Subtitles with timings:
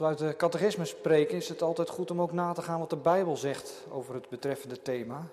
[0.00, 2.90] we uit de catechisme spreken, is het altijd goed om ook na te gaan wat
[2.90, 5.26] de Bijbel zegt over het betreffende thema.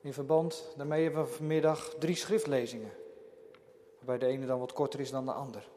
[0.00, 2.90] In verband daarmee hebben we vanmiddag drie schriftlezingen,
[3.98, 5.68] waarbij de ene dan wat korter is dan de ander.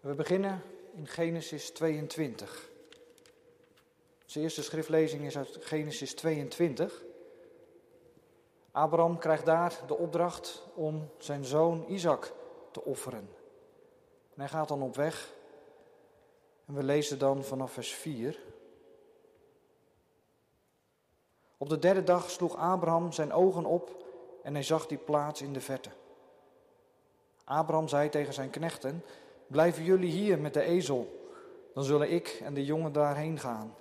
[0.00, 0.62] We beginnen
[0.94, 2.70] in Genesis 22.
[4.24, 7.04] Onze eerste schriftlezing is uit Genesis 22.
[8.70, 12.32] Abraham krijgt daar de opdracht om zijn zoon Isaac
[12.70, 13.28] te offeren.
[14.34, 15.34] En hij gaat dan op weg.
[16.66, 18.38] En we lezen dan vanaf vers 4.
[21.56, 24.04] Op de derde dag sloeg Abraham zijn ogen op
[24.42, 25.90] en hij zag die plaats in de verte.
[27.44, 29.04] Abraham zei tegen zijn knechten:
[29.46, 31.30] Blijven jullie hier met de ezel,
[31.74, 33.74] dan zullen ik en de jongen daarheen gaan.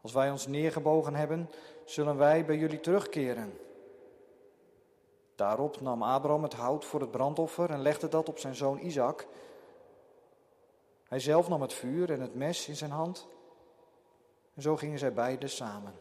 [0.00, 1.50] Als wij ons neergebogen hebben,
[1.84, 3.58] zullen wij bij jullie terugkeren.
[5.34, 9.26] Daarop nam Abraham het hout voor het brandoffer en legde dat op zijn zoon Isaac.
[11.08, 13.26] Hij zelf nam het vuur en het mes in zijn hand.
[14.54, 15.94] En zo gingen zij beiden samen.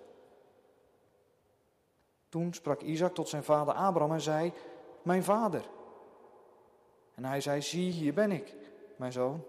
[2.29, 4.53] Toen sprak Isaac tot zijn vader Abraham en zei:
[5.01, 5.69] Mijn vader.
[7.15, 8.55] En hij zei: Zie, hier ben ik,
[8.95, 9.43] mijn zoon.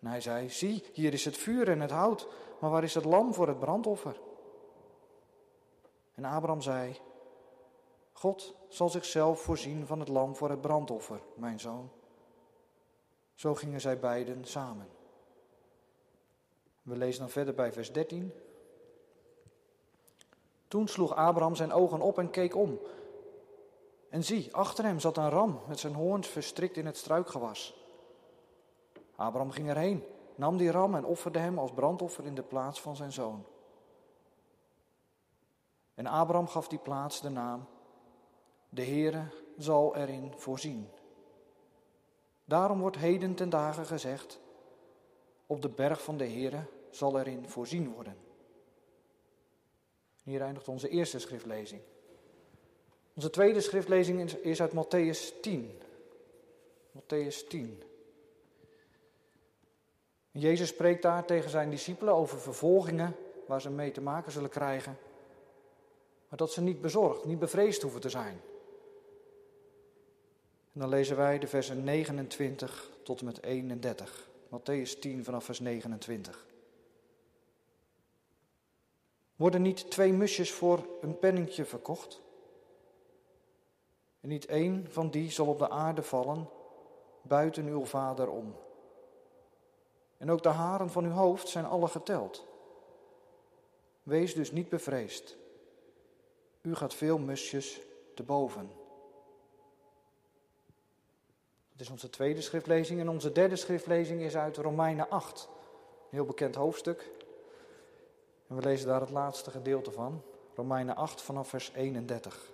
[0.00, 2.28] En hij zei: Zie, hier is het vuur en het hout,
[2.60, 4.20] maar waar is het lam voor het brandoffer?
[6.14, 7.00] En Abraham zei:
[8.12, 11.90] God zal zichzelf voorzien van het lam voor het brandoffer, mijn zoon.
[13.34, 14.88] Zo gingen zij beiden samen.
[16.82, 18.32] We lezen dan verder bij vers 13.
[20.68, 22.80] Toen sloeg Abraham zijn ogen op en keek om.
[24.08, 27.84] En zie, achter hem zat een ram met zijn hoorns verstrikt in het struikgewas.
[29.16, 32.96] Abraham ging erheen, nam die ram en offerde hem als brandoffer in de plaats van
[32.96, 33.44] zijn zoon.
[35.94, 37.66] En Abraham gaf die plaats de naam,
[38.68, 39.24] de Heere
[39.56, 40.88] zal erin voorzien.
[42.44, 44.38] Daarom wordt heden ten dagen gezegd,
[45.46, 48.16] op de berg van de Heere zal erin voorzien worden.
[50.22, 51.80] Hier eindigt onze eerste schriftlezing.
[53.14, 55.78] Onze tweede schriftlezing is uit Matthäus 10.
[56.98, 57.82] Matthäus 10.
[60.30, 63.16] Jezus spreekt daar tegen zijn discipelen over vervolgingen
[63.46, 64.98] waar ze mee te maken zullen krijgen.
[66.28, 68.40] Maar dat ze niet bezorgd, niet bevreesd hoeven te zijn.
[70.74, 74.28] En dan lezen wij de versen 29 tot en met 31.
[74.46, 76.46] Matthäus 10 vanaf vers 29.
[79.36, 82.20] Worden niet twee musjes voor een penningje verkocht?
[84.20, 86.48] En niet één van die zal op de aarde vallen,
[87.22, 88.54] buiten uw vader om.
[90.16, 92.46] En ook de haren van uw hoofd zijn alle geteld.
[94.02, 95.36] Wees dus niet bevreesd.
[96.60, 97.80] U gaat veel musjes
[98.14, 98.82] te boven.
[101.76, 103.00] Dat is onze tweede schriftlezing.
[103.00, 105.48] En onze derde schriftlezing is uit Romeinen 8.
[105.50, 107.10] Een heel bekend hoofdstuk.
[108.48, 110.22] En we lezen daar het laatste gedeelte van.
[110.54, 112.52] Romeinen 8 vanaf vers 31.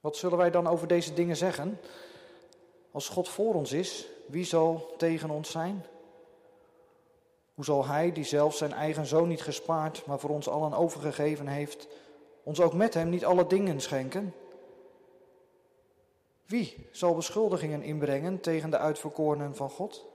[0.00, 1.80] Wat zullen wij dan over deze dingen zeggen?
[2.90, 5.84] Als God voor ons is, wie zal tegen ons zijn?
[7.54, 11.46] Hoe zal Hij, die zelf zijn eigen zoon niet gespaard, maar voor ons allen overgegeven
[11.46, 11.86] heeft,
[12.46, 14.34] ons ook met Hem niet alle dingen schenken?
[16.44, 20.06] Wie zal beschuldigingen inbrengen tegen de uitverkorenen van God?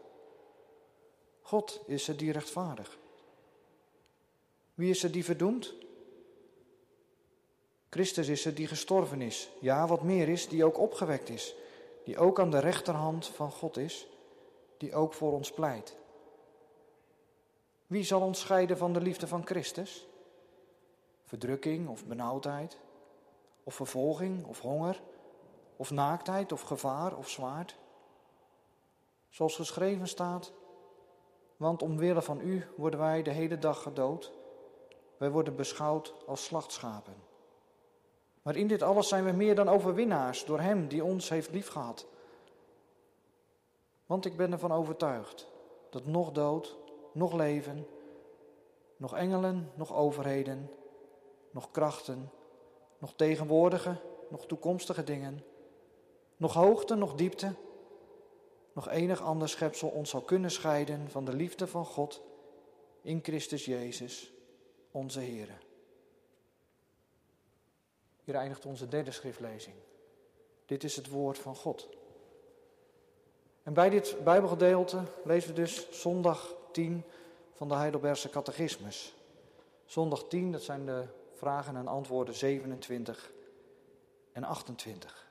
[1.42, 2.98] God is het die rechtvaardig.
[4.74, 5.74] Wie is er die verdoemd?
[7.90, 9.50] Christus is het die gestorven is.
[9.60, 11.56] Ja, wat meer is, die ook opgewekt is.
[12.04, 14.08] Die ook aan de rechterhand van God is.
[14.78, 15.96] Die ook voor ons pleit.
[17.88, 20.08] Wie zal ons scheiden van de liefde van Christus?
[21.32, 22.78] Verdrukking of benauwdheid?
[23.64, 25.02] Of vervolging of honger?
[25.76, 27.78] Of naaktheid of gevaar of zwaard?
[29.30, 30.52] Zoals geschreven staat,
[31.58, 34.32] want omwille van u worden wij de hele dag gedood.
[35.18, 37.16] Wij worden beschouwd als slachtschapen.
[38.42, 42.08] Maar in dit alles zijn we meer dan overwinnaars door Hem die ons heeft liefgehad.
[44.06, 45.48] Want ik ben ervan overtuigd
[45.90, 46.78] dat nog dood,
[47.12, 47.88] nog leven,
[48.98, 50.70] nog engelen, nog overheden,
[51.52, 52.32] nog krachten,
[52.98, 53.96] nog tegenwoordige,
[54.30, 55.44] nog toekomstige dingen,
[56.38, 57.54] nog hoogte, nog diepte,
[58.74, 62.22] nog enig ander schepsel ons zal kunnen scheiden van de liefde van God
[63.02, 64.32] in Christus Jezus,
[64.92, 65.50] onze Heer.
[68.24, 69.76] Hier eindigt onze derde schriftlezing.
[70.66, 71.88] Dit is het woord van God.
[73.64, 77.04] En bij dit Bijbelgedeelte lezen we dus zondag 10
[77.54, 79.16] van de Heidelbergse Catechismus.
[79.86, 81.06] Zondag 10, dat zijn de
[81.42, 83.32] vragen en antwoorden 27
[84.32, 85.30] en 28.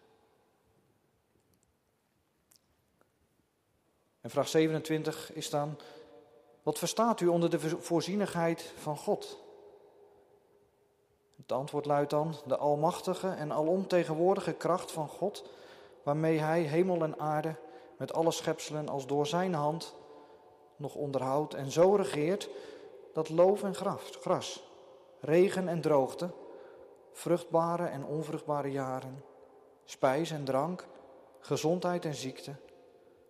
[4.21, 5.79] En vraag 27 is dan,
[6.63, 9.39] wat verstaat u onder de voorzienigheid van God?
[11.37, 15.45] Het antwoord luidt dan, de almachtige en alomtegenwoordige kracht van God,
[16.03, 17.55] waarmee Hij hemel en aarde
[17.97, 19.95] met alle schepselen als door Zijn hand
[20.77, 22.49] nog onderhoudt en zo regeert
[23.13, 24.70] dat loof en gras,
[25.21, 26.31] regen en droogte,
[27.13, 29.25] vruchtbare en onvruchtbare jaren,
[29.85, 30.87] spijs en drank,
[31.39, 32.55] gezondheid en ziekte,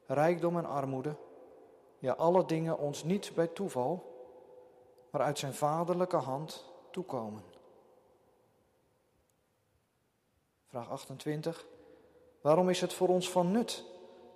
[0.06, 1.14] rijkdom en armoede,
[1.98, 4.10] ja alle dingen ons niet bij toeval,
[5.10, 7.42] maar uit zijn vaderlijke hand toekomen.
[10.66, 11.66] Vraag 28.
[12.40, 13.84] Waarom is het voor ons van nut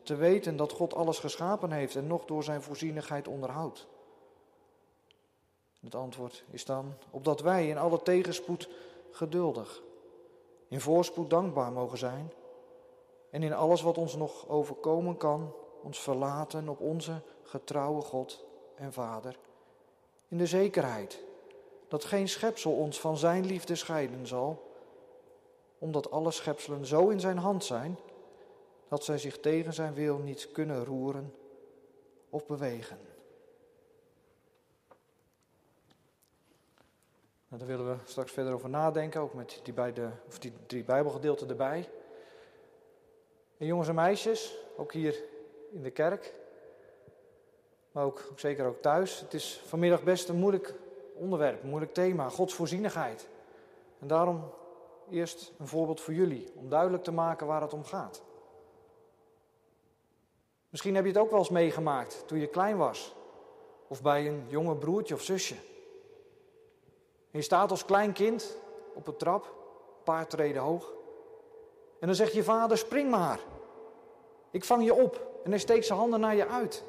[0.03, 3.87] te weten dat God alles geschapen heeft en nog door zijn voorzienigheid onderhoudt?
[5.85, 8.69] Het antwoord is dan, opdat wij in alle tegenspoed
[9.11, 9.83] geduldig,
[10.69, 12.33] in voorspoed dankbaar mogen zijn
[13.31, 15.53] en in alles wat ons nog overkomen kan,
[15.83, 18.45] ons verlaten op onze getrouwe God
[18.75, 19.39] en Vader,
[20.29, 21.23] in de zekerheid
[21.89, 24.73] dat geen schepsel ons van Zijn liefde scheiden zal,
[25.79, 27.99] omdat alle schepselen zo in Zijn hand zijn
[28.89, 31.35] dat zij zich tegen Zijn wil niet kunnen roeren
[32.31, 32.99] of bewegen.
[37.55, 40.85] Nou, daar willen we straks verder over nadenken, ook met die, beide, of die drie
[40.85, 41.89] Bijbelgedeelten erbij.
[43.59, 45.23] En jongens en meisjes, ook hier
[45.73, 46.35] in de kerk,
[47.93, 49.21] maar ook, zeker ook thuis.
[49.21, 50.75] Het is vanmiddag best een moeilijk
[51.15, 53.29] onderwerp, een moeilijk thema, Gods voorzienigheid.
[53.99, 54.51] En daarom
[55.11, 58.23] eerst een voorbeeld voor jullie, om duidelijk te maken waar het om gaat.
[60.69, 63.15] Misschien heb je het ook wel eens meegemaakt toen je klein was,
[63.89, 65.55] of bij een jonge broertje of zusje.
[67.35, 68.57] Je staat als klein kind
[68.93, 70.93] op een trap, een paar treden hoog.
[72.01, 73.41] En dan zegt je vader, spring maar.
[74.51, 75.41] Ik vang je op.
[75.45, 76.85] En hij steekt zijn handen naar je uit.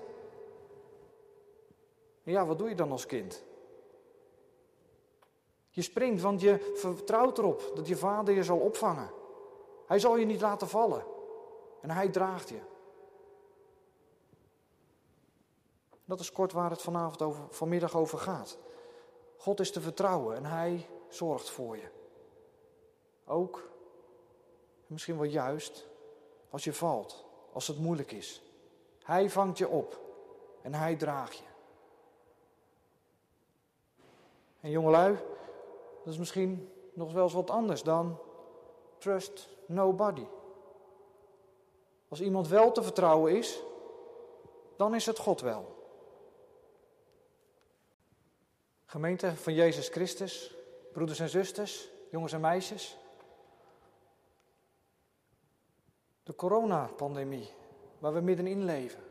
[2.24, 3.44] En ja, wat doe je dan als kind?
[5.70, 9.10] Je springt, want je vertrouwt erop dat je vader je zal opvangen.
[9.86, 11.06] Hij zal je niet laten vallen.
[11.82, 12.60] En hij draagt je.
[16.06, 18.58] Dat is kort waar het vanavond over, vanmiddag over gaat.
[19.46, 21.88] God is te vertrouwen en Hij zorgt voor je.
[23.26, 23.70] Ook,
[24.88, 25.88] misschien wel juist,
[26.50, 28.42] als je valt, als het moeilijk is.
[29.04, 30.00] Hij vangt je op
[30.62, 31.44] en Hij draagt je.
[34.60, 35.14] En jongelui,
[36.04, 38.18] dat is misschien nog wel eens wat anders dan
[38.98, 40.26] trust nobody.
[42.08, 43.64] Als iemand wel te vertrouwen is,
[44.76, 45.75] dan is het God wel.
[48.86, 50.56] Gemeente van Jezus Christus,
[50.92, 52.98] broeders en zusters, jongens en meisjes.
[56.24, 57.50] De coronapandemie,
[58.00, 59.04] waar we middenin leven.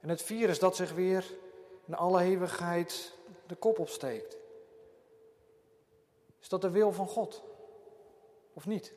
[0.00, 1.34] En het virus dat zich weer
[1.84, 3.12] in alle eeuwigheid
[3.46, 4.36] de kop opsteekt.
[6.40, 7.42] Is dat de wil van God?
[8.52, 8.92] Of niet?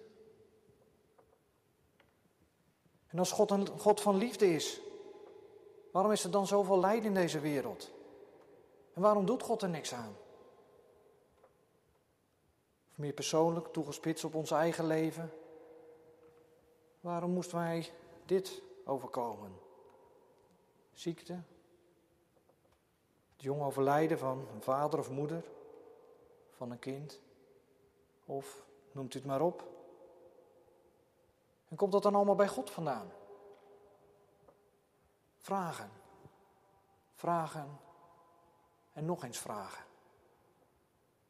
[3.08, 4.82] En als God een God van liefde is,
[5.92, 7.94] waarom is er dan zoveel lijden in deze wereld?
[8.96, 10.16] En waarom doet God er niks aan?
[12.92, 15.32] Of meer persoonlijk, toegespitst op ons eigen leven.
[17.00, 17.92] Waarom moesten wij
[18.26, 19.60] dit overkomen?
[20.94, 21.34] Ziekte,
[23.34, 25.44] het jong overlijden van een vader of moeder,
[26.52, 27.20] van een kind,
[28.26, 29.64] of noemt u het maar op.
[31.68, 33.12] En komt dat dan allemaal bij God vandaan?
[35.38, 35.92] Vragen.
[37.14, 37.85] Vragen
[38.96, 39.86] en nog eens vragen.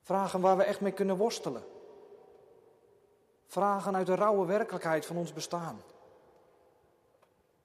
[0.01, 1.63] Vragen waar we echt mee kunnen worstelen.
[3.45, 5.81] Vragen uit de rauwe werkelijkheid van ons bestaan.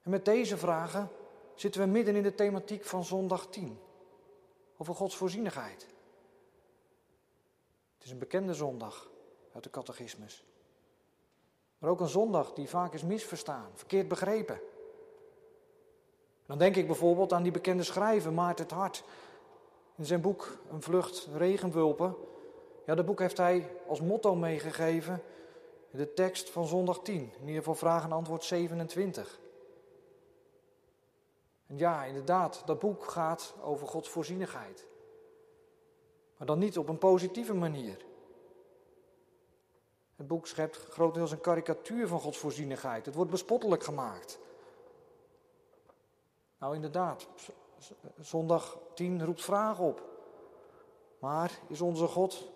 [0.01, 1.09] En met deze vragen
[1.55, 3.79] zitten we midden in de thematiek van zondag 10.
[4.77, 5.87] Over Gods voorzienigheid.
[7.93, 9.09] Het is een bekende zondag
[9.53, 10.45] uit de catechismus.
[11.77, 14.61] Maar ook een zondag die vaak is misverstaan, verkeerd begrepen.
[16.45, 19.03] Dan denk ik bijvoorbeeld aan die bekende schrijver Maarten het Hart,
[20.01, 22.15] in zijn boek Een vlucht regenwulpen,
[22.85, 25.23] ja, dat boek heeft hij als motto meegegeven,
[25.91, 29.39] de tekst van zondag 10, in ieder geval vraag en antwoord 27.
[31.67, 34.85] En ja, inderdaad, dat boek gaat over Gods voorzienigheid.
[36.37, 38.05] Maar dan niet op een positieve manier.
[40.15, 43.05] Het boek schept grotendeels een karikatuur van Gods voorzienigheid.
[43.05, 44.39] Het wordt bespottelijk gemaakt.
[46.57, 47.27] Nou, inderdaad,
[48.19, 50.09] zondag 10 roept vragen op.
[51.19, 52.51] Maar is onze God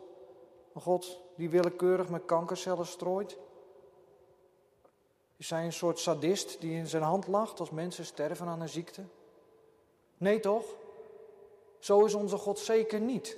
[0.73, 3.37] een God die willekeurig met kankercellen strooit?
[5.37, 8.69] Is hij een soort sadist die in zijn hand lacht als mensen sterven aan een
[8.69, 9.03] ziekte?
[10.17, 10.65] Nee toch?
[11.79, 13.37] Zo is onze God zeker niet.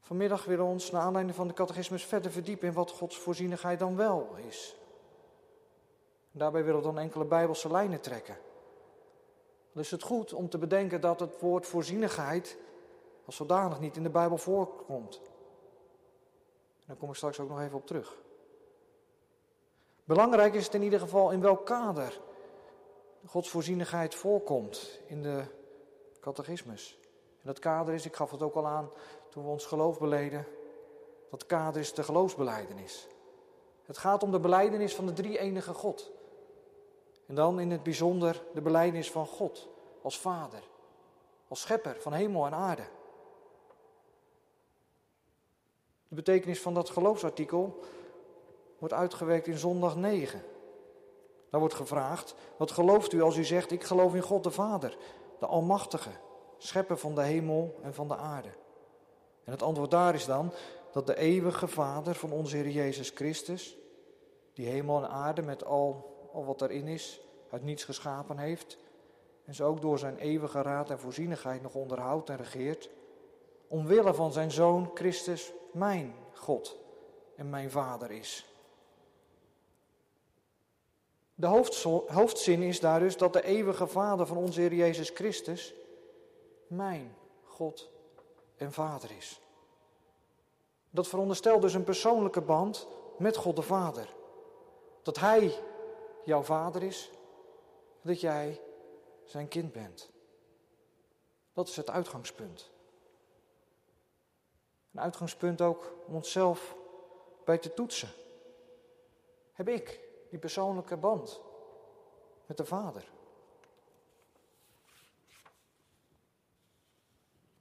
[0.00, 3.78] Vanmiddag willen we ons naar aanleiding van de catechismus verder verdiepen in wat Gods voorzienigheid
[3.78, 4.76] dan wel is.
[6.36, 8.36] Daarbij willen we dan enkele bijbelse lijnen trekken.
[9.72, 12.56] Dan is het goed om te bedenken dat het woord voorzienigheid
[13.24, 15.20] als zodanig niet in de Bijbel voorkomt.
[16.86, 18.16] Daar kom ik straks ook nog even op terug.
[20.04, 22.20] Belangrijk is het in ieder geval in welk kader
[23.26, 25.44] Gods voorzienigheid voorkomt in de
[26.20, 26.98] catechismus.
[27.40, 28.90] En dat kader is, ik gaf het ook al aan
[29.30, 30.46] toen we ons geloof beleden,
[31.30, 33.08] dat kader is de geloofsbeleidenis.
[33.82, 36.14] Het gaat om de beleidenis van de drie enige God.
[37.26, 39.68] En dan in het bijzonder de beleidenis van God
[40.02, 40.62] als Vader,
[41.48, 42.84] als Schepper van hemel en aarde.
[46.08, 47.80] De betekenis van dat geloofsartikel
[48.78, 50.42] wordt uitgewerkt in zondag 9.
[51.50, 54.96] Daar wordt gevraagd, wat gelooft u als u zegt, ik geloof in God de Vader,
[55.38, 56.10] de Almachtige,
[56.56, 58.48] schepper van de hemel en van de aarde.
[59.44, 60.52] En het antwoord daar is dan
[60.92, 63.76] dat de eeuwige Vader van onze Heer Jezus Christus,
[64.52, 68.78] die hemel en aarde met al, al wat erin is, uit niets geschapen heeft,
[69.44, 72.90] en ze ook door zijn eeuwige raad en voorzienigheid nog onderhoudt en regeert,
[73.68, 76.76] omwille van zijn Zoon Christus mijn God
[77.36, 78.46] en mijn Vader is.
[81.34, 81.46] De
[82.06, 85.74] hoofdzin is daar dus dat de eeuwige Vader van onze Heer Jezus Christus
[86.66, 87.90] mijn God
[88.56, 89.40] en Vader is.
[90.90, 92.88] Dat veronderstelt dus een persoonlijke band
[93.18, 94.08] met God de Vader.
[95.02, 95.58] Dat Hij
[96.26, 97.10] jouw Vader is,
[98.02, 98.60] dat jij
[99.24, 100.10] zijn kind bent.
[101.52, 102.70] Dat is het uitgangspunt.
[104.92, 106.76] Een uitgangspunt ook om onszelf
[107.44, 108.08] bij te toetsen.
[109.52, 111.40] Heb ik die persoonlijke band
[112.46, 113.08] met de Vader?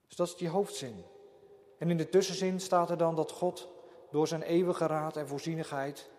[0.07, 1.05] Dus dat is die hoofdzin.
[1.77, 3.69] En in de tussenzin staat er dan dat God
[4.12, 6.10] door zijn eeuwige raad en voorzienigheid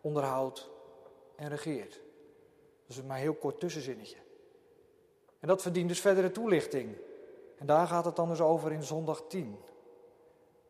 [0.00, 0.71] onderhoudt
[1.42, 1.92] en regeert.
[2.86, 4.16] Dat is maar een heel kort tussenzinnetje.
[5.40, 6.96] En dat verdient dus verdere toelichting.
[7.58, 9.58] En daar gaat het dan dus over in zondag 10.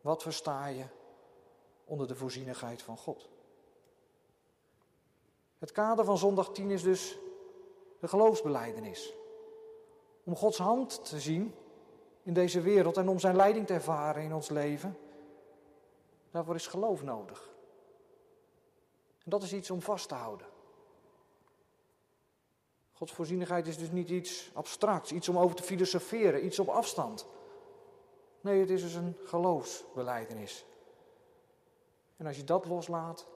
[0.01, 0.83] Wat versta je
[1.85, 3.29] onder de voorzienigheid van God?
[5.57, 7.17] Het kader van zondag 10 is dus
[7.99, 9.13] de geloofsbeleidenis.
[10.23, 11.55] Om Gods hand te zien
[12.23, 14.97] in deze wereld en om zijn leiding te ervaren in ons leven,
[16.31, 17.51] daarvoor is geloof nodig.
[19.23, 20.51] En dat is iets om vast te houden.
[22.93, 27.25] Gods voorzienigheid is dus niet iets abstracts, iets om over te filosoferen, iets op afstand.
[28.41, 30.65] Nee, het is dus een geloofsbeleidenis.
[32.17, 33.27] En als je dat loslaat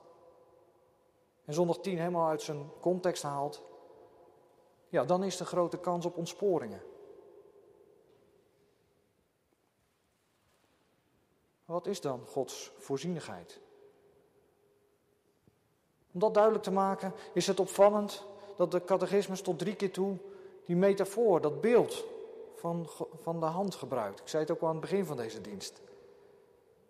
[1.46, 3.62] en zondag 10 helemaal uit zijn context haalt,
[4.90, 6.82] ja, dan is de grote kans op ontsporingen.
[11.66, 13.60] Wat is dan Gods voorzienigheid?
[16.12, 18.26] Om dat duidelijk te maken is het opvallend
[18.58, 20.18] dat de catechismus tot drie keer toe
[20.66, 22.06] die metafoor, dat beeld
[22.56, 22.88] van,
[23.22, 24.20] van de hand gebruikt.
[24.20, 25.82] Ik zei het ook al aan het begin van deze dienst.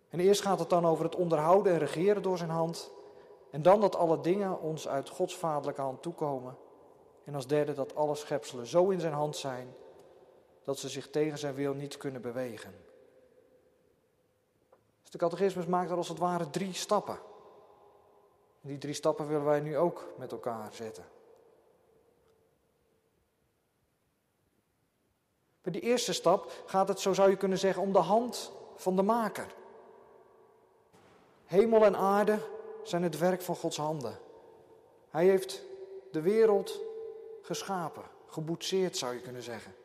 [0.10, 2.92] En eerst gaat het dan over het onderhouden en regeren door zijn hand.
[3.50, 6.58] En dan dat alle dingen ons uit Gods vaderlijke hand toekomen.
[7.24, 9.76] En als derde dat alle schepselen zo in zijn hand zijn
[10.64, 12.76] dat ze zich tegen zijn wil niet kunnen bewegen.
[15.02, 17.20] Dus de catechismus maakt er als het ware drie stappen.
[18.62, 21.06] En die drie stappen willen wij nu ook met elkaar zetten.
[25.68, 28.96] Bij die eerste stap gaat het, zo zou je kunnen zeggen, om de hand van
[28.96, 29.48] de maker.
[31.46, 32.40] Hemel en aarde
[32.84, 34.20] zijn het werk van Gods handen.
[35.10, 35.64] Hij heeft
[36.12, 36.80] de wereld
[37.42, 39.76] geschapen, geboetseerd zou je kunnen zeggen.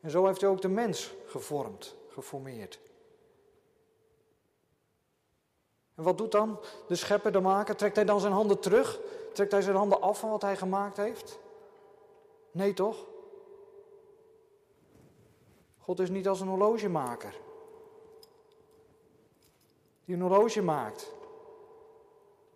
[0.00, 2.78] En zo heeft hij ook de mens gevormd, geformeerd.
[5.94, 7.76] En wat doet dan de schepper, de maker?
[7.76, 9.00] Trekt hij dan zijn handen terug?
[9.32, 11.38] Trekt hij zijn handen af van wat hij gemaakt heeft?
[12.50, 13.06] Nee toch?
[15.88, 17.34] God is niet als een horlogemaker.
[20.04, 21.12] Die een horloge maakt.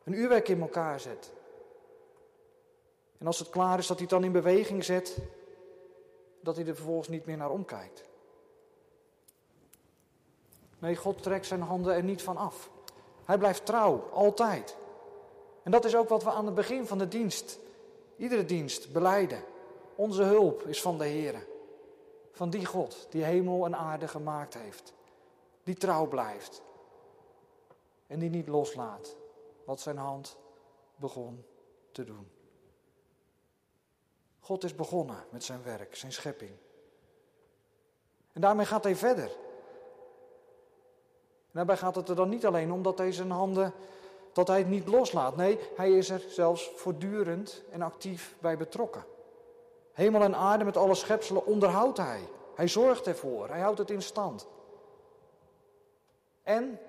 [0.04, 1.32] Een uurwerk in elkaar zet.
[3.18, 5.18] En als het klaar is, dat hij het dan in beweging zet.
[6.40, 8.02] Dat hij er vervolgens niet meer naar omkijkt.
[10.78, 12.70] Nee, God trekt zijn handen er niet van af.
[13.24, 14.76] Hij blijft trouw, altijd.
[15.62, 17.58] En dat is ook wat we aan het begin van de dienst,
[18.16, 19.44] iedere dienst, beleiden.
[19.94, 21.50] Onze hulp is van de Heer
[22.32, 24.92] van die God die hemel en aarde gemaakt heeft,
[25.62, 26.62] die trouw blijft.
[28.06, 29.16] en die niet loslaat
[29.64, 30.36] wat zijn hand
[30.96, 31.44] begon
[31.92, 32.30] te doen.
[34.40, 36.50] God is begonnen met zijn werk, zijn schepping.
[38.32, 39.30] En daarmee gaat hij verder.
[41.50, 43.72] daarbij gaat het er dan niet alleen om dat hij zijn handen,
[44.32, 45.36] dat hij het niet loslaat.
[45.36, 49.04] Nee, hij is er zelfs voortdurend en actief bij betrokken.
[49.92, 52.28] Hemel en aarde met alle schepselen onderhoudt hij.
[52.54, 54.46] Hij zorgt ervoor, hij houdt het in stand.
[56.42, 56.80] En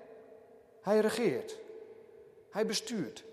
[0.80, 1.58] hij regeert.
[2.50, 3.24] Hij bestuurt.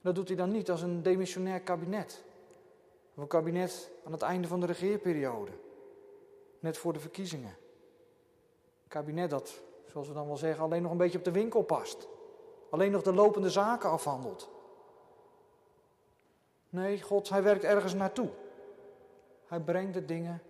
[0.00, 2.24] Dat doet hij dan niet als een demissionair kabinet.
[3.14, 5.52] Of een kabinet aan het einde van de regeerperiode.
[6.58, 7.56] Net voor de verkiezingen.
[8.82, 11.62] Een kabinet dat, zoals we dan wel zeggen, alleen nog een beetje op de winkel
[11.62, 12.08] past.
[12.70, 14.48] Alleen nog de lopende zaken afhandelt.
[16.76, 18.28] Nee, God, hij werkt ergens naartoe.
[19.46, 20.42] Hij brengt de dingen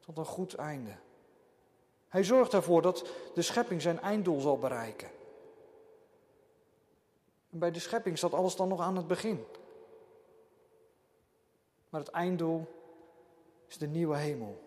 [0.00, 0.94] tot een goed einde.
[2.08, 5.08] Hij zorgt ervoor dat de schepping zijn einddoel zal bereiken.
[7.50, 9.44] En bij de schepping staat alles dan nog aan het begin.
[11.88, 12.66] Maar het einddoel
[13.68, 14.62] is de nieuwe hemel,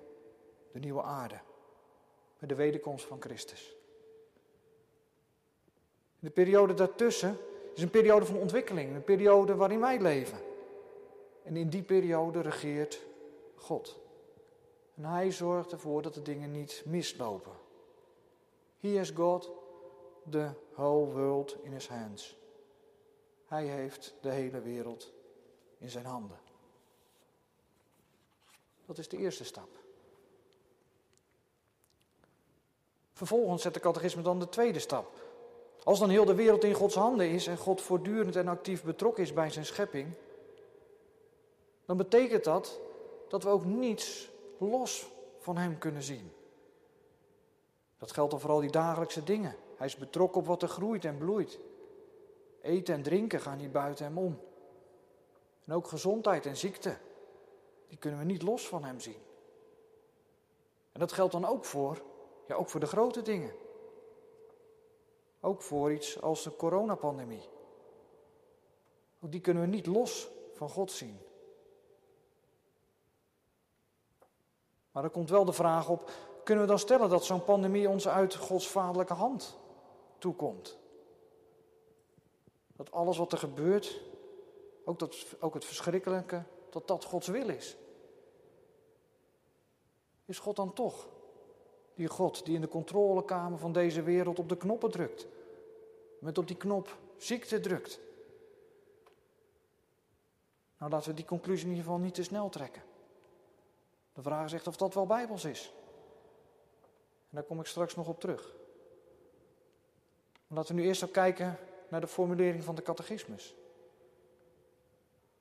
[0.72, 1.40] de nieuwe aarde,
[2.40, 3.76] met de wederkomst van Christus.
[6.20, 7.38] De periode daartussen
[7.74, 10.54] is een periode van ontwikkeling, een periode waarin wij leven.
[11.46, 13.02] En in die periode regeert
[13.56, 14.00] God.
[14.96, 17.52] En hij zorgt ervoor dat de dingen niet mislopen.
[18.80, 19.52] He has got
[20.30, 22.38] the whole world in his hands.
[23.46, 25.14] Hij heeft de hele wereld
[25.78, 26.38] in zijn handen.
[28.86, 29.70] Dat is de eerste stap.
[33.12, 35.24] Vervolgens zet de catechisme dan de tweede stap.
[35.84, 39.24] Als dan heel de wereld in Gods handen is en God voortdurend en actief betrokken
[39.24, 40.14] is bij zijn schepping,
[41.86, 42.80] dan betekent dat
[43.28, 45.08] dat we ook niets los
[45.40, 46.32] van Hem kunnen zien.
[47.98, 49.56] Dat geldt dan vooral die dagelijkse dingen.
[49.76, 51.60] Hij is betrokken op wat er groeit en bloeit.
[52.62, 54.40] Eten en drinken gaan niet buiten Hem om.
[55.66, 56.98] En ook gezondheid en ziekte,
[57.88, 59.24] die kunnen we niet los van Hem zien.
[60.92, 62.02] En dat geldt dan ook voor,
[62.48, 63.54] ja, ook voor de grote dingen.
[65.40, 67.50] Ook voor iets als de coronapandemie.
[69.22, 71.20] Ook die kunnen we niet los van God zien.
[74.96, 76.12] Maar er komt wel de vraag op,
[76.44, 79.58] kunnen we dan stellen dat zo'n pandemie ons uit Gods vaderlijke hand
[80.18, 80.78] toekomt?
[82.76, 84.02] Dat alles wat er gebeurt,
[84.86, 87.78] ook, dat, ook het verschrikkelijke, dat dat Gods wil is.
[90.26, 91.08] Is God dan toch
[91.94, 95.28] die God die in de controlekamer van deze wereld op de knoppen drukt?
[96.20, 98.00] Met op die knop ziekte drukt?
[100.78, 102.94] Nou, laten we die conclusie in ieder geval niet te snel trekken.
[104.16, 105.74] De vraag echt of dat wel bijbels is.
[107.30, 108.54] En daar kom ik straks nog op terug.
[110.48, 113.56] laten we nu eerst ook kijken naar de formulering van de catechismus.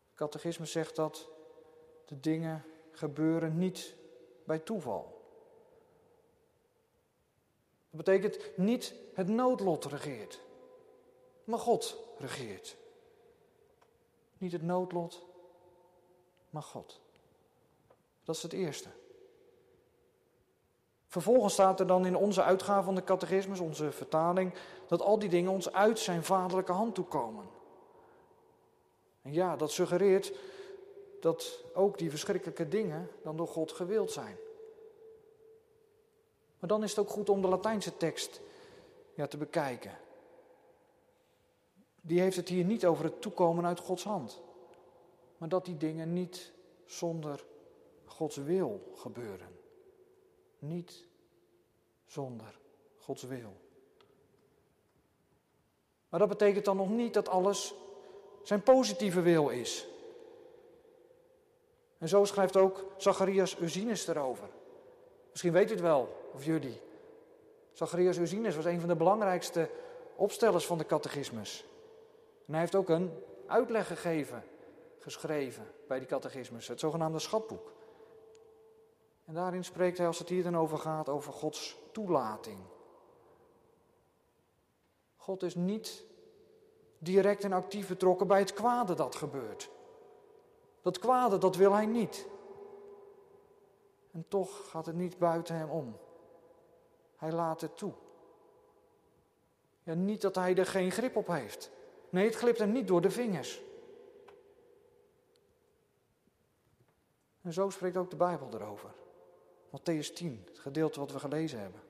[0.09, 1.29] De catechismus zegt dat
[2.05, 3.95] de dingen gebeuren niet
[4.45, 5.23] bij toeval.
[7.91, 10.41] Dat betekent niet het noodlot regeert,
[11.45, 12.77] maar God regeert.
[14.39, 15.25] Niet het noodlot,
[16.51, 17.04] maar God.
[18.25, 18.89] Dat is het eerste.
[21.07, 24.55] Vervolgens staat er dan in onze uitgave van de catechismus, onze vertaling,
[24.87, 27.45] dat al die dingen ons uit zijn vaderlijke hand toekomen.
[29.23, 30.33] En ja, dat suggereert
[31.21, 34.37] dat ook die verschrikkelijke dingen dan door God gewild zijn.
[36.59, 38.41] Maar dan is het ook goed om de Latijnse tekst
[39.15, 39.99] ja, te bekijken.
[42.01, 44.43] Die heeft het hier niet over het toekomen uit Gods hand,
[45.39, 46.53] maar dat die dingen niet
[46.87, 47.45] zonder
[48.15, 49.59] Gods wil gebeuren.
[50.59, 51.05] Niet
[52.07, 52.59] zonder
[52.97, 53.57] Gods wil.
[56.09, 57.75] Maar dat betekent dan nog niet dat alles
[58.43, 59.87] zijn positieve wil is.
[61.99, 64.49] En zo schrijft ook Zacharias Eusinus erover.
[65.31, 66.81] Misschien weet u het wel, of jullie.
[67.73, 69.71] Zacharias Eusinus was een van de belangrijkste
[70.17, 71.65] opstellers van de catechismus.
[72.47, 73.13] En hij heeft ook een
[73.47, 74.45] uitleg gegeven,
[74.99, 77.73] geschreven bij die catechismus, het zogenaamde schatboek.
[79.25, 82.59] En daarin spreekt hij, als het hier dan over gaat, over Gods toelating.
[85.17, 86.05] God is niet
[86.99, 89.71] direct en actief betrokken bij het kwade dat gebeurt.
[90.83, 92.27] Dat kwade, dat wil hij niet.
[94.13, 95.97] En toch gaat het niet buiten hem om.
[97.17, 97.93] Hij laat het toe.
[99.83, 101.71] Ja, niet dat hij er geen grip op heeft.
[102.11, 103.63] Nee, het glipt hem niet door de vingers.
[107.43, 108.91] En zo spreekt ook de Bijbel erover.
[109.75, 111.81] Matthäus 10, het gedeelte wat we gelezen hebben.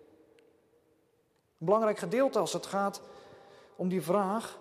[1.59, 3.01] Een belangrijk gedeelte als het gaat
[3.77, 4.59] om die vraag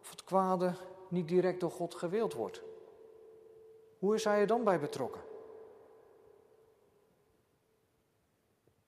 [0.00, 0.74] of het kwade
[1.08, 2.62] niet direct door God gewild wordt.
[3.98, 5.20] Hoe is hij er dan bij betrokken?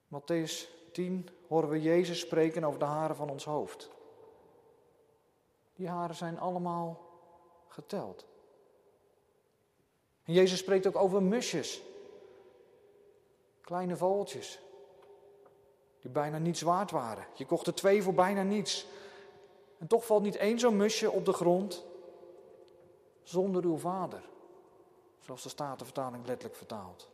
[0.07, 3.89] Matthäus 10 horen we Jezus spreken over de haren van ons hoofd.
[5.75, 7.09] Die haren zijn allemaal
[7.67, 8.25] geteld.
[10.23, 11.81] En Jezus spreekt ook over musjes.
[13.67, 14.59] Kleine vogeltjes.
[15.99, 17.25] Die bijna niets waard waren.
[17.33, 18.87] Je kocht er twee voor bijna niets.
[19.77, 21.85] En toch valt niet één zo'n musje op de grond
[23.23, 24.29] zonder uw vader.
[25.19, 27.09] Zoals de Statenvertaling letterlijk vertaalt.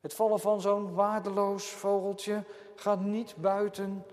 [0.00, 4.06] Het vallen van zo'n waardeloos vogeltje gaat niet buiten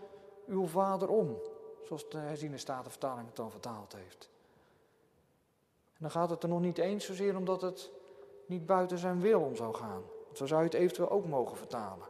[0.48, 1.42] uw vader om.
[1.84, 4.30] Zoals de herziene Statenvertaling het dan vertaald heeft.
[5.84, 7.92] En dan gaat het er nog niet eens zozeer omdat het
[8.46, 10.04] niet buiten zijn wil om zou gaan.
[10.38, 12.08] Zo zou je het eventueel ook mogen vertalen.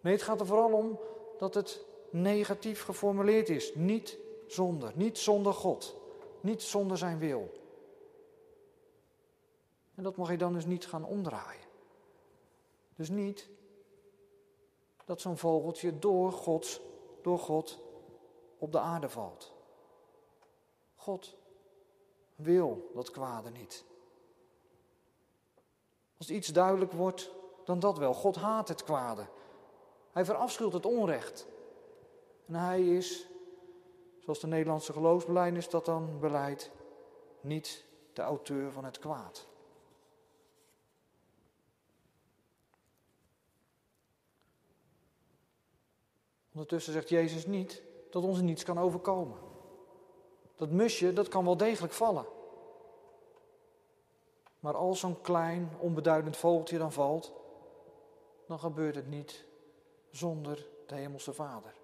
[0.00, 0.98] Nee, het gaat er vooral om
[1.38, 3.74] dat het negatief geformuleerd is.
[3.74, 5.96] Niet zonder, niet zonder God,
[6.40, 7.52] niet zonder zijn wil.
[9.94, 11.64] En dat mag je dan dus niet gaan omdraaien.
[12.96, 13.48] Dus niet
[15.04, 16.80] dat zo'n vogeltje door, Gods,
[17.22, 17.78] door God
[18.58, 19.52] op de aarde valt.
[20.94, 21.36] God
[22.34, 23.84] wil dat kwade niet.
[26.24, 27.30] Als iets duidelijk wordt,
[27.64, 28.14] dan dat wel.
[28.14, 29.26] God haat het kwade.
[30.12, 31.46] Hij verafschuwt het onrecht.
[32.46, 33.26] En hij is,
[34.18, 36.70] zoals de Nederlandse geloofsbeleidnis dat dan beleidt,
[37.40, 39.46] niet de auteur van het kwaad.
[46.52, 49.38] Ondertussen zegt Jezus niet dat ons niets kan overkomen.
[50.56, 52.26] Dat musje, dat kan wel degelijk vallen.
[54.64, 57.32] Maar als zo'n klein, onbeduidend vogeltje dan valt,
[58.46, 59.44] dan gebeurt het niet
[60.10, 61.74] zonder de Hemelse Vader.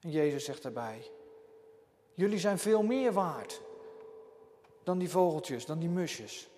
[0.00, 1.10] En Jezus zegt daarbij:
[2.14, 3.60] Jullie zijn veel meer waard
[4.82, 6.50] dan die vogeltjes, dan die musjes.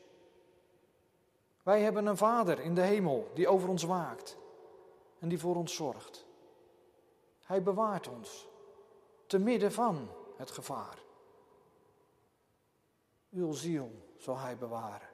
[1.62, 4.38] Wij hebben een Vader in de hemel die over ons waakt
[5.18, 6.26] en die voor ons zorgt.
[7.42, 8.48] Hij bewaart ons
[9.26, 10.98] te midden van het gevaar.
[13.30, 15.08] Uw ziel zal hij bewaren.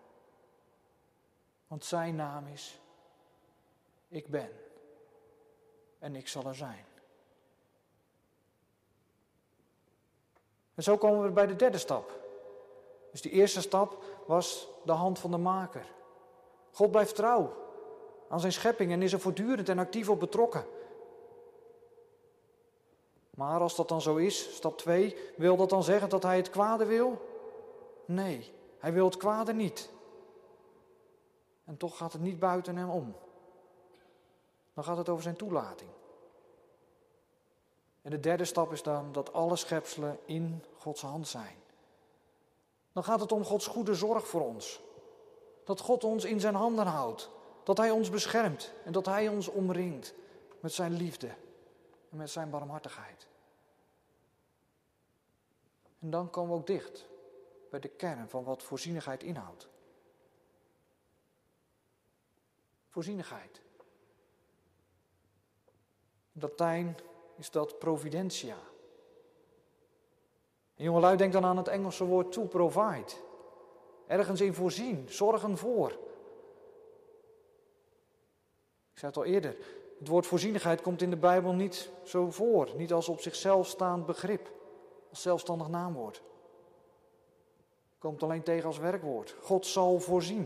[1.67, 2.81] Want zijn naam is
[4.09, 4.51] Ik ben
[5.99, 6.85] en ik zal er zijn.
[10.75, 12.21] En zo komen we bij de derde stap.
[13.11, 15.87] Dus die eerste stap was de hand van de maker.
[16.73, 17.57] God blijft trouw
[18.29, 20.65] aan zijn schepping en is er voortdurend en actief op betrokken.
[23.31, 26.51] Maar als dat dan zo is, stap 2, wil dat dan zeggen dat hij het
[26.51, 27.31] kwade wil?
[28.05, 29.91] Nee, hij wil het kwade niet.
[31.65, 33.17] En toch gaat het niet buiten hem om.
[34.75, 35.91] Dan gaat het over zijn toelating.
[38.03, 41.57] En de derde stap is dan dat alle schepselen in Gods hand zijn.
[42.93, 44.81] Dan gaat het om Gods goede zorg voor ons.
[45.65, 47.31] Dat God ons in zijn handen houdt.
[47.63, 50.15] Dat Hij ons beschermt en dat Hij ons omringt
[50.61, 51.29] met zijn liefde
[52.11, 53.27] en met zijn barmhartigheid.
[55.99, 57.11] En dan komen we ook dicht
[57.73, 59.69] bij de kern van wat voorzienigheid inhoudt.
[62.89, 63.61] Voorzienigheid.
[66.33, 66.97] In Latijn
[67.37, 68.57] is dat providentia.
[70.75, 73.13] En jongelui, denk dan aan het Engelse woord to provide.
[74.07, 75.91] Ergens in voorzien, zorgen voor.
[78.93, 79.57] Ik zei het al eerder,
[79.99, 84.07] het woord voorzienigheid komt in de Bijbel niet zo voor, niet als op zichzelf staand
[84.07, 84.53] begrip,
[85.11, 86.23] als zelfstandig naamwoord.
[88.03, 89.37] Komt alleen tegen als werkwoord.
[89.41, 90.45] God zal voorzien.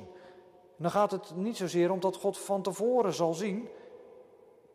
[0.77, 3.69] En dan gaat het niet zozeer om dat God van tevoren zal zien.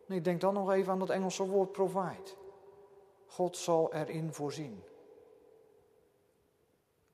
[0.06, 2.30] Nee, denk dan nog even aan dat Engelse woord provide.
[3.26, 4.82] God zal erin voorzien.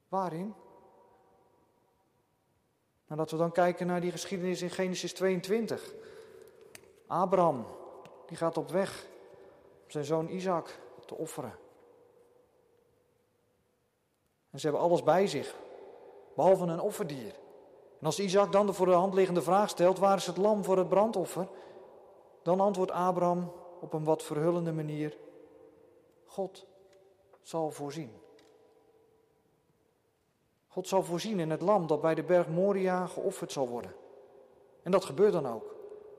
[0.09, 0.55] Waarin?
[3.07, 5.95] Nou, we dan kijken naar die geschiedenis in Genesis 22.
[7.07, 7.67] Abraham,
[8.27, 9.07] die gaat op weg
[9.85, 11.59] om zijn zoon Isaac te offeren.
[14.51, 15.55] En ze hebben alles bij zich,
[16.35, 17.35] behalve een offerdier.
[18.01, 20.65] En als Isaac dan de voor de hand liggende vraag stelt, waar is het lam
[20.65, 21.49] voor het brandoffer?
[22.43, 25.17] Dan antwoordt Abraham op een wat verhullende manier,
[26.25, 26.67] God
[27.43, 28.13] zal voorzien.
[30.69, 33.95] God zal voorzien in het lam dat bij de berg Moria geofferd zal worden.
[34.83, 35.75] En dat gebeurt dan ook.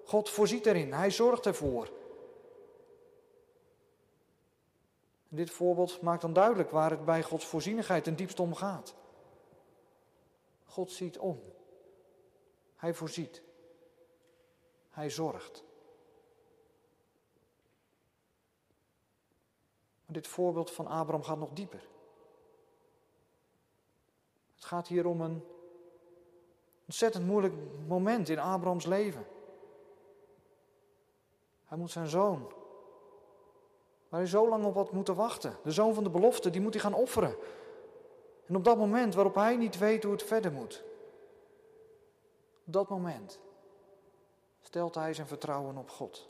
[0.05, 1.89] God voorziet erin, hij zorgt ervoor.
[5.29, 8.95] En dit voorbeeld maakt dan duidelijk waar het bij Gods voorzienigheid ten diepste om gaat.
[10.65, 11.41] God ziet om.
[12.75, 13.41] Hij voorziet.
[14.89, 15.63] Hij zorgt.
[20.05, 21.87] Maar dit voorbeeld van Abraham gaat nog dieper.
[24.55, 25.43] Het gaat hier om een
[26.85, 27.53] ontzettend moeilijk
[27.87, 29.27] moment in Abrahams leven.
[31.65, 32.53] Hij moet zijn zoon
[34.09, 36.73] waar hij zo lang op had moeten wachten, de zoon van de belofte, die moet
[36.73, 37.35] hij gaan offeren.
[38.45, 40.83] En op dat moment waarop hij niet weet hoe het verder moet,
[42.65, 43.39] op dat moment
[44.61, 46.29] stelt hij zijn vertrouwen op God.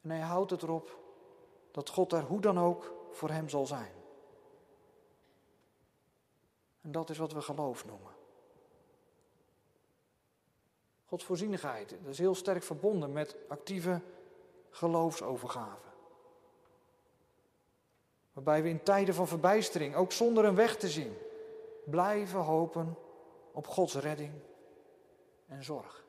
[0.00, 0.98] En hij houdt het erop
[1.70, 3.92] dat God er hoe dan ook voor hem zal zijn.
[6.80, 8.12] En dat is wat we geloof noemen.
[11.06, 14.00] Gods voorzienigheid, dat is heel sterk verbonden met actieve
[14.70, 15.85] geloofsovergave.
[18.36, 21.16] Waarbij we in tijden van verbijstering, ook zonder een weg te zien,
[21.84, 22.96] blijven hopen
[23.52, 24.32] op Gods redding
[25.46, 26.04] en zorg.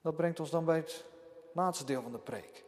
[0.00, 1.04] Dat brengt ons dan bij het
[1.52, 2.64] laatste deel van de preek.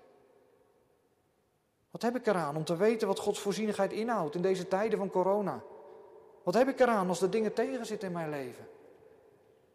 [1.91, 5.11] Wat heb ik eraan om te weten wat Gods voorzienigheid inhoudt in deze tijden van
[5.11, 5.63] corona?
[6.43, 8.69] Wat heb ik eraan als er dingen tegenzitten in mijn leven?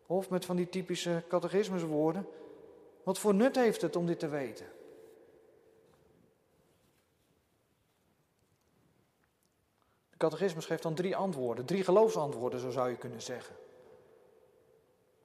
[0.06, 2.28] Of met van die typische catechismuswoorden,
[3.04, 4.66] wat voor nut heeft het om dit te weten?
[10.22, 13.56] Catechismus geeft dan drie antwoorden, drie geloofsantwoorden, zo zou je kunnen zeggen.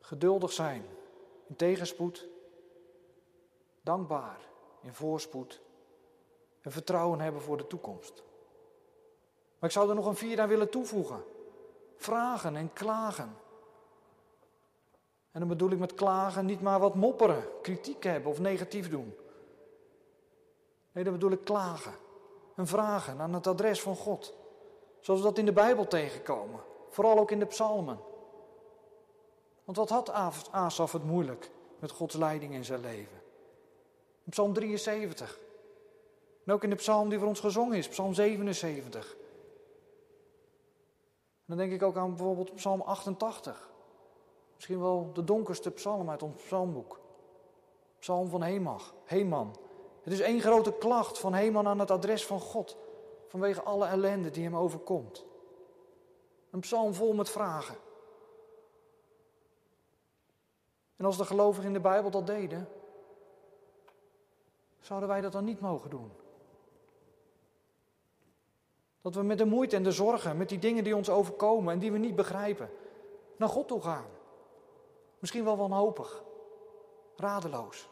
[0.01, 0.85] Geduldig zijn
[1.47, 2.29] in tegenspoed,
[3.81, 4.41] dankbaar
[4.83, 5.61] in voorspoed
[6.61, 8.23] en vertrouwen hebben voor de toekomst.
[9.59, 11.25] Maar ik zou er nog een vierde aan willen toevoegen.
[11.97, 13.37] Vragen en klagen.
[15.33, 19.17] En dan bedoel ik met klagen niet maar wat mopperen, kritiek hebben of negatief doen.
[20.93, 21.95] Nee, dan bedoel ik klagen
[22.55, 24.36] en vragen aan het adres van God.
[25.01, 26.61] Zoals we dat in de Bijbel tegenkomen.
[26.89, 27.99] Vooral ook in de psalmen.
[29.65, 30.11] Want wat had
[30.51, 33.21] Asaf het moeilijk met Gods leiding in zijn leven?
[34.29, 35.39] Psalm 73.
[36.45, 39.17] En ook in de psalm die voor ons gezongen is, Psalm 77.
[41.47, 43.71] En dan denk ik ook aan bijvoorbeeld Psalm 88.
[44.55, 47.01] Misschien wel de donkerste psalm uit ons psalmboek.
[47.99, 49.57] Psalm van Hemach, Heman.
[50.03, 52.77] Het is één grote klacht van Heman aan het adres van God.
[53.27, 55.25] Vanwege alle ellende die hem overkomt.
[56.51, 57.77] Een psalm vol met vragen.
[60.97, 62.69] En als de gelovigen in de Bijbel dat deden,
[64.81, 66.12] zouden wij dat dan niet mogen doen?
[69.01, 71.79] Dat we met de moeite en de zorgen, met die dingen die ons overkomen en
[71.79, 72.71] die we niet begrijpen,
[73.37, 74.07] naar God toe gaan.
[75.19, 76.23] Misschien wel wanhopig,
[77.17, 77.89] radeloos.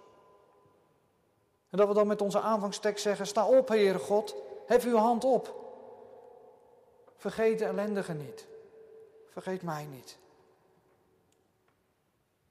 [1.70, 5.24] En dat we dan met onze aanvangstekst zeggen: Sta op, Heere God, hef uw hand
[5.24, 5.62] op.
[7.16, 8.46] Vergeet de ellendigen niet.
[9.28, 10.18] Vergeet mij niet.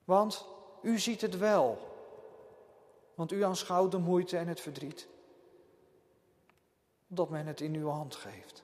[0.03, 0.45] Want
[0.81, 1.77] u ziet het wel.
[3.15, 5.07] Want u aanschouwt de moeite en het verdriet.
[7.07, 8.63] Dat men het in uw hand geeft.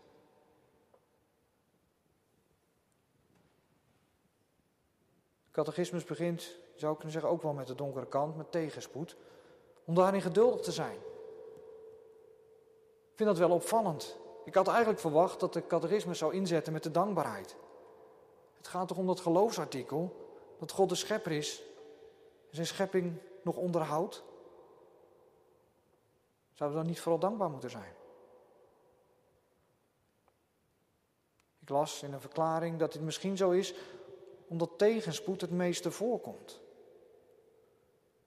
[5.51, 9.15] Catechismus begint, zou kunnen zeggen, ook wel met de donkere kant, met tegenspoed.
[9.85, 10.97] Om daarin geduldig te zijn.
[13.19, 14.17] Ik vind dat wel opvallend.
[14.45, 17.55] Ik had eigenlijk verwacht dat de catechismus zou inzetten met de dankbaarheid.
[18.58, 20.27] Het gaat toch om dat geloofsartikel
[20.58, 21.62] dat God de schepper is
[22.49, 24.23] en zijn schepping nog onderhoudt?
[26.53, 27.93] Zouden we dan niet vooral dankbaar moeten zijn?
[31.60, 33.73] Ik las in een verklaring dat dit misschien zo is
[34.47, 36.60] omdat tegenspoed het meeste voorkomt.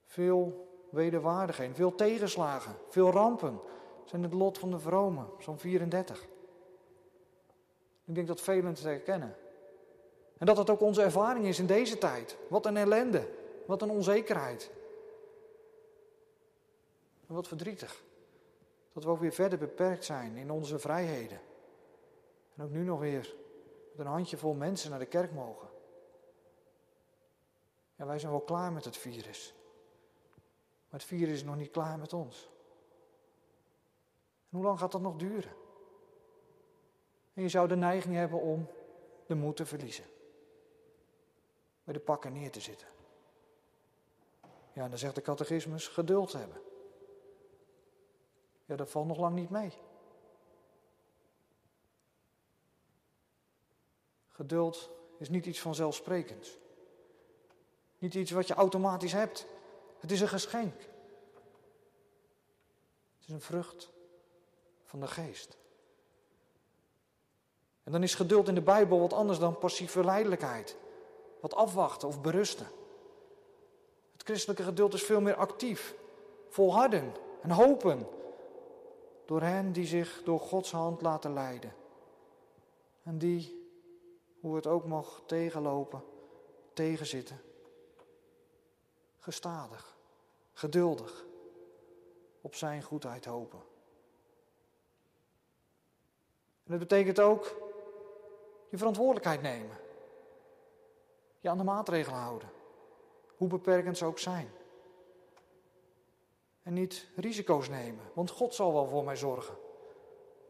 [0.04, 3.60] Veel wederwaardigheden, veel tegenslagen, veel rampen
[4.04, 6.26] zijn het lot van de vromen, zo'n 34.
[8.04, 9.36] Ik denk dat velen het herkennen.
[10.38, 12.36] En dat dat ook onze ervaring is in deze tijd.
[12.48, 13.28] Wat een ellende,
[13.66, 14.70] wat een onzekerheid.
[17.26, 18.02] En wat verdrietig.
[18.92, 21.40] Dat we ook weer verder beperkt zijn in onze vrijheden.
[22.56, 23.34] En ook nu nog weer
[23.92, 25.68] met een handjevol mensen naar de kerk mogen.
[27.96, 29.54] Ja, wij zijn wel klaar met het virus.
[30.88, 32.51] Maar het virus is nog niet klaar met ons.
[34.52, 35.52] En hoe lang gaat dat nog duren?
[37.34, 38.68] En je zou de neiging hebben om
[39.26, 40.04] de moed te verliezen
[41.84, 42.88] bij de pakken neer te zitten.
[44.72, 46.62] Ja, dan zegt de catechismus geduld hebben.
[48.64, 49.72] Ja, dat valt nog lang niet mee.
[54.28, 56.58] Geduld is niet iets vanzelfsprekends.
[57.98, 59.46] Niet iets wat je automatisch hebt.
[59.98, 60.80] Het is een geschenk.
[63.14, 63.91] Het is een vrucht
[64.92, 65.56] van de geest.
[67.84, 70.76] En dan is geduld in de Bijbel wat anders dan passieve leidelijkheid
[71.40, 72.66] wat afwachten of berusten.
[74.12, 75.94] Het christelijke geduld is veel meer actief,
[76.48, 78.08] volharden en hopen
[79.26, 81.74] door hen die zich door Gods hand laten leiden.
[83.02, 83.68] En die,
[84.40, 86.04] hoe het ook mag, tegenlopen,
[86.72, 87.40] tegenzitten.
[89.18, 89.96] Gestadig,
[90.52, 91.24] geduldig,
[92.40, 93.70] op zijn goedheid hopen.
[96.64, 97.56] En dat betekent ook
[98.68, 99.76] je verantwoordelijkheid nemen.
[101.40, 102.50] Je aan de maatregelen houden.
[103.36, 104.50] Hoe beperkend ze ook zijn.
[106.62, 109.56] En niet risico's nemen, want God zal wel voor mij zorgen.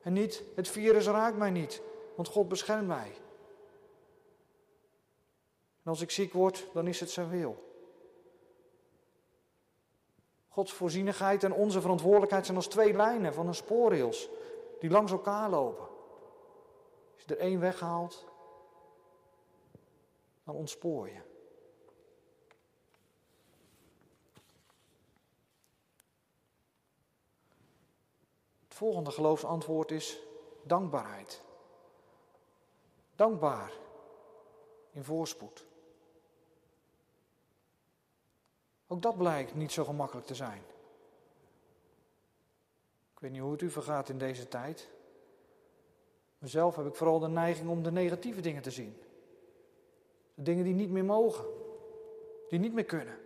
[0.03, 1.83] En niet, het virus raakt mij niet,
[2.15, 3.13] want God beschermt mij.
[5.83, 7.71] En als ik ziek word, dan is het zijn wil.
[10.49, 14.29] Gods voorzienigheid en onze verantwoordelijkheid zijn als twee lijnen van een spoorrails
[14.81, 15.92] die langs elkaar lopen.
[17.23, 18.25] Als je er één weghaalt,
[20.45, 21.21] dan ontspoor je.
[28.65, 30.19] Het volgende geloofsantwoord is
[30.63, 31.43] dankbaarheid.
[33.17, 33.73] Dankbaar
[34.91, 35.67] in voorspoed.
[38.87, 40.63] Ook dat blijkt niet zo gemakkelijk te zijn.
[43.13, 44.91] Ik weet niet hoe het u vergaat in deze tijd.
[46.43, 48.97] Mezelf heb ik vooral de neiging om de negatieve dingen te zien.
[50.35, 51.45] De dingen die niet meer mogen,
[52.49, 53.19] die niet meer kunnen.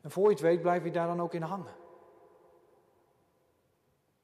[0.00, 1.74] En voor je het weet blijf je daar dan ook in hangen.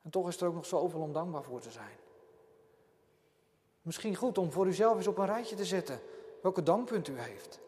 [0.02, 1.96] En toch is er ook nog zoveel om dankbaar voor te zijn.
[3.82, 6.00] Misschien goed om voor uzelf eens op een rijtje te zetten
[6.42, 7.60] welke dankpunt u heeft.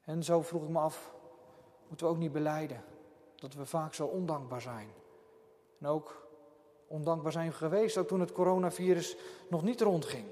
[0.00, 1.14] En zo vroeg ik me af,
[1.88, 2.90] moeten we ook niet beleiden
[3.42, 4.88] dat we vaak zo ondankbaar zijn.
[5.78, 6.26] En ook
[6.86, 9.16] ondankbaar zijn geweest, ook toen het coronavirus
[9.48, 10.26] nog niet rondging.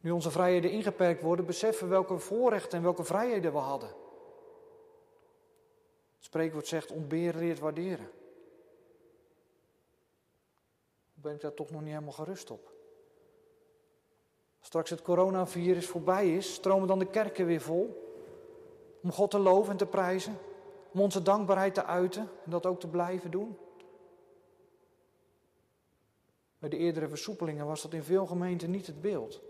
[0.00, 3.88] Nu onze vrijheden ingeperkt worden, beseffen we welke voorrechten en welke vrijheden we hadden.
[6.16, 8.10] Het spreekwoord zegt ontberen leert waarderen.
[11.14, 12.74] Ben ik daar toch nog niet helemaal gerust op?
[14.60, 18.05] straks het coronavirus voorbij is, stromen dan de kerken weer vol.
[19.06, 20.38] Om God te loven en te prijzen.
[20.92, 23.58] Om onze dankbaarheid te uiten en dat ook te blijven doen.
[26.58, 29.40] Bij de eerdere versoepelingen was dat in veel gemeenten niet het beeld.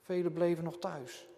[0.00, 1.28] Velen bleven nog thuis.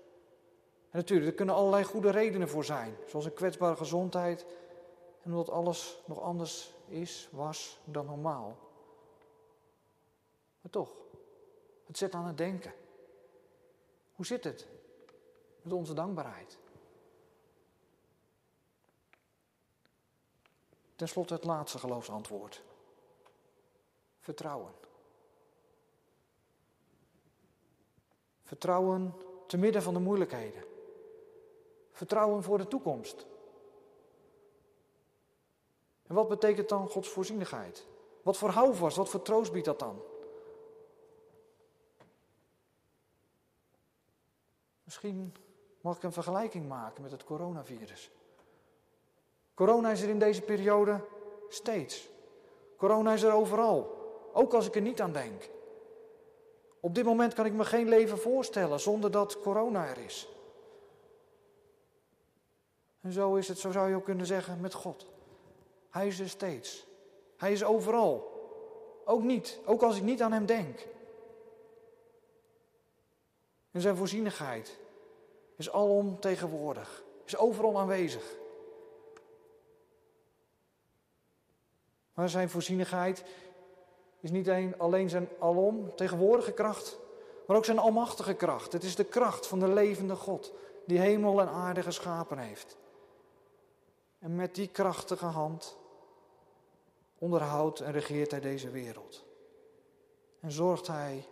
[0.90, 4.46] En natuurlijk, er kunnen allerlei goede redenen voor zijn, zoals een kwetsbare gezondheid
[5.22, 8.56] en omdat alles nog anders is, was dan normaal.
[10.60, 10.90] Maar toch,
[11.86, 12.72] het zet aan het denken.
[14.14, 14.66] Hoe zit het
[15.64, 16.58] met onze dankbaarheid?
[20.96, 22.62] Ten slotte het laatste geloofsantwoord.
[24.18, 24.72] Vertrouwen.
[28.42, 29.14] Vertrouwen
[29.46, 30.64] te midden van de moeilijkheden.
[31.92, 33.26] Vertrouwen voor de toekomst.
[36.06, 37.86] En wat betekent dan Gods voorzienigheid?
[38.22, 40.02] Wat voor houvast, wat voor troost biedt dat dan?
[44.84, 45.34] Misschien
[45.84, 48.10] mag ik een vergelijking maken met het coronavirus.
[49.54, 51.00] Corona is er in deze periode
[51.48, 52.08] steeds.
[52.76, 53.96] Corona is er overal,
[54.32, 55.50] ook als ik er niet aan denk.
[56.80, 60.28] Op dit moment kan ik me geen leven voorstellen zonder dat corona er is.
[63.00, 65.06] En zo is het, zo zou je ook kunnen zeggen, met God.
[65.90, 66.86] Hij is er steeds.
[67.36, 68.32] Hij is overal.
[69.04, 70.86] Ook niet, ook als ik niet aan Hem denk.
[73.70, 74.82] En zijn voorzienigheid
[75.56, 78.36] is alom tegenwoordig, is overal aanwezig.
[82.14, 83.24] Maar zijn voorzienigheid
[84.20, 86.98] is niet alleen zijn alom tegenwoordige kracht,
[87.46, 88.72] maar ook zijn almachtige kracht.
[88.72, 90.52] Het is de kracht van de levende God
[90.86, 92.76] die hemel en aarde geschapen heeft.
[94.18, 95.76] En met die krachtige hand
[97.18, 99.24] onderhoudt en regeert hij deze wereld.
[100.40, 101.26] En zorgt hij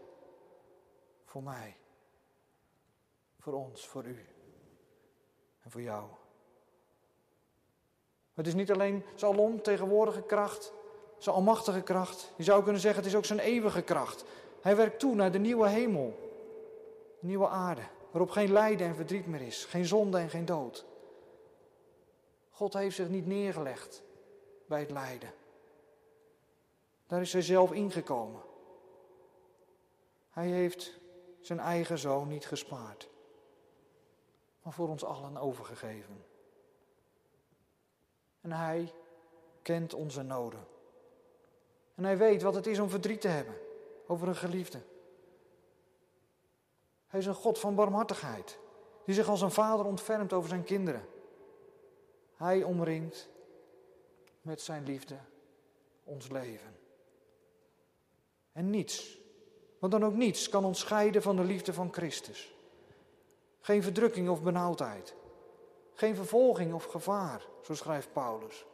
[1.25, 1.77] voor mij,
[3.43, 4.27] voor ons, voor u
[5.63, 6.05] en voor jou.
[8.35, 10.73] Het is niet alleen zijn alom tegenwoordige kracht,
[11.19, 12.33] zijn almachtige kracht.
[12.37, 14.25] Je zou kunnen zeggen, het is ook zijn eeuwige kracht.
[14.61, 16.19] Hij werkt toe naar de nieuwe hemel,
[17.19, 20.85] nieuwe aarde, waarop geen lijden en verdriet meer is, geen zonde en geen dood.
[22.51, 24.03] God heeft zich niet neergelegd
[24.67, 25.33] bij het lijden.
[27.07, 28.43] Daar is hij zelf ingekomen.
[30.31, 31.01] Hij heeft
[31.41, 33.09] zijn eigen zoon niet gespaard,
[34.63, 36.25] maar voor ons allen overgegeven.
[38.41, 38.93] En hij
[39.63, 40.67] kent onze noden.
[41.95, 43.55] En hij weet wat het is om verdriet te hebben
[44.07, 44.81] over een geliefde.
[47.07, 48.59] Hij is een God van barmhartigheid,
[49.05, 51.09] die zich als een vader ontfermt over zijn kinderen.
[52.37, 53.29] Hij omringt
[54.41, 55.19] met zijn liefde
[56.05, 56.77] ons leven.
[58.53, 59.19] En niets,
[59.79, 62.52] want dan ook niets, kan ons scheiden van de liefde van Christus.
[63.63, 65.15] Geen verdrukking of benauwdheid.
[65.95, 68.67] Geen vervolging of gevaar, zo schrijft Paulus.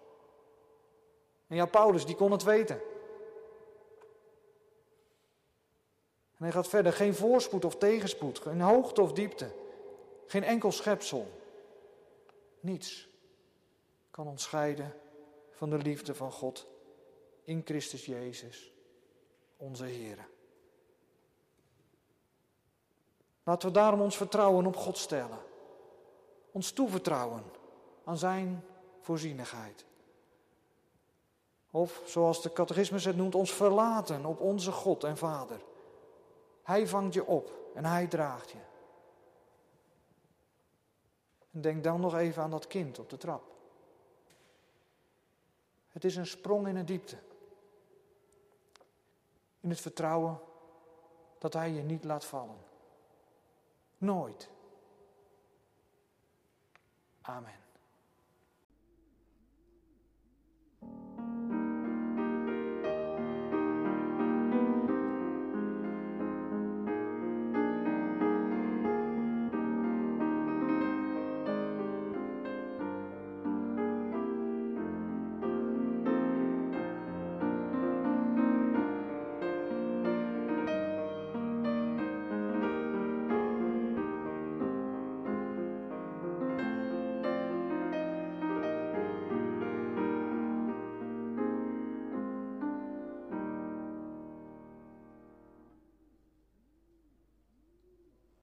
[1.46, 2.80] En ja, Paulus, die kon het weten.
[6.36, 9.50] En hij gaat verder, geen voorspoed of tegenspoed, geen hoogte of diepte,
[10.26, 11.26] geen enkel schepsel.
[12.60, 13.08] Niets
[14.10, 14.94] kan ons scheiden
[15.50, 16.66] van de liefde van God
[17.44, 18.72] in Christus Jezus,
[19.56, 20.28] onze Heer.
[23.48, 25.38] Laten we daarom ons vertrouwen op God stellen.
[26.52, 27.42] Ons toevertrouwen
[28.04, 28.64] aan Zijn
[29.00, 29.84] voorzienigheid.
[31.70, 35.60] Of zoals de catechismus het noemt, ons verlaten op onze God en Vader.
[36.62, 38.58] Hij vangt je op en hij draagt je.
[41.50, 43.42] En denk dan nog even aan dat kind op de trap.
[45.88, 47.16] Het is een sprong in de diepte.
[49.60, 50.40] In het vertrouwen
[51.38, 52.67] dat hij je niet laat vallen.
[53.98, 54.48] Nooit.
[57.22, 57.67] Amen.